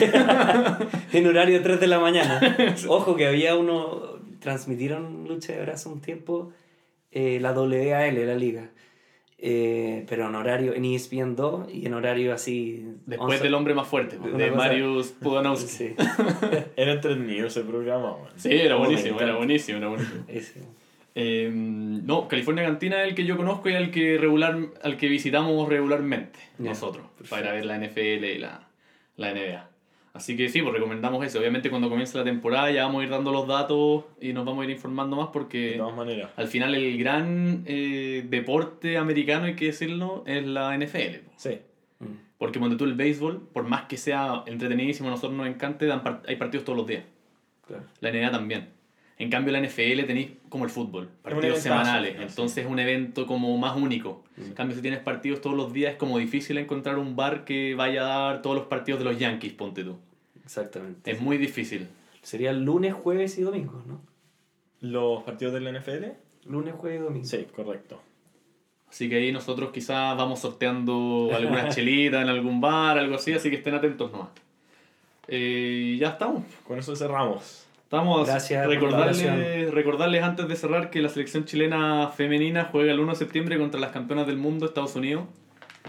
[1.13, 2.41] en horario de 3 de la mañana.
[2.88, 6.52] Ojo que había uno, transmitieron lucha de brazos un tiempo,
[7.12, 8.69] eh, la WAL, la liga.
[9.41, 12.86] Eh, pero en horario, en ESPN 2 y en horario así...
[13.06, 13.43] Después 11.
[13.43, 15.67] del hombre más fuerte, de cosa- Marius Pudanowski.
[15.69, 15.95] Sí.
[16.76, 18.32] Era entretenido ese programa, man.
[18.36, 20.24] Sí, era buenísimo, era buenísimo, era buenísimo.
[20.28, 20.62] ese.
[21.15, 25.08] Eh, no, California Cantina es el que yo conozco y el que regular, al que
[25.10, 27.36] visitamos regularmente Ya, nosotros perfecto.
[27.36, 28.67] para ver la NFL y la,
[29.17, 29.65] la NBA.
[30.13, 31.39] Así que sí, pues recomendamos eso.
[31.39, 34.62] Obviamente cuando comience la temporada ya vamos a ir dando los datos y nos vamos
[34.62, 36.30] a ir informando más De porque todas maneras.
[36.36, 41.19] al final el gran eh, deporte americano, hay que decirlo, es la NFL.
[41.26, 41.32] po.
[41.38, 41.60] Sí.
[42.00, 42.06] Mm.
[42.38, 46.02] Porque cuando tú el béisbol, por más que sea entretenidísimo, a nosotros nos encante, dan
[46.04, 47.04] par- hay partidos todos los días.
[47.67, 47.84] Claro.
[48.00, 48.69] La NBA también.
[49.19, 52.15] En cambio, la NFL tenéis como el fútbol, partidos semanales.
[52.19, 54.23] Entonces es un evento como más único.
[54.38, 54.41] Mm.
[54.43, 57.75] En cambio, si tienes partidos todos los días, es como difícil encontrar un bar que
[57.75, 59.97] vaya a dar todos los partidos de los Yankees, ponte tú.
[60.41, 61.12] Exactamente.
[61.12, 61.89] Es muy difícil.
[62.21, 64.01] Sería lunes, jueves y domingo, ¿no?
[64.79, 66.05] ¿Los partidos de la NFL?
[66.45, 67.25] Lunes, jueves y domingo.
[67.25, 68.01] Sí, correcto.
[68.89, 73.49] Así que ahí nosotros quizás vamos sorteando algunas chelitas en algún bar, algo así, así
[73.49, 74.29] que estén atentos nomás.
[75.27, 76.43] Eh, ya estamos.
[76.65, 77.67] Con eso cerramos.
[77.89, 83.13] Estamos Gracias recordarles, recordarles antes de cerrar que la selección chilena femenina juega el 1
[83.13, 85.23] de septiembre contra las campeonas del mundo, Estados Unidos.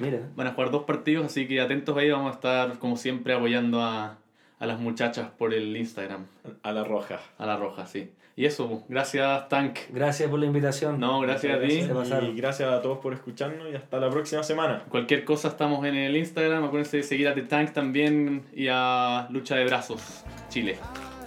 [0.00, 0.20] Mira.
[0.34, 3.82] Van a jugar dos partidos, así que atentos ahí, vamos a estar como siempre apoyando
[3.82, 4.16] a,
[4.58, 6.24] a las muchachas por el Instagram,
[6.62, 7.20] A la roja.
[7.36, 8.10] a la roja, sí.
[8.34, 9.80] Y eso, gracias Tank.
[9.90, 10.98] Gracias por la invitación.
[10.98, 11.80] No, gracias a ti.
[11.82, 14.84] Y gracias a todos por escucharnos y hasta la próxima semana.
[14.88, 19.26] Cualquier cosa estamos en el Instagram, acuérdense de seguir a The Tank también y a
[19.28, 20.78] Lucha de Brazos Chile.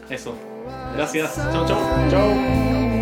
[0.09, 0.35] Eso.
[0.95, 1.35] Gracias.
[1.35, 2.09] Chao, chao.
[2.09, 2.92] Chao.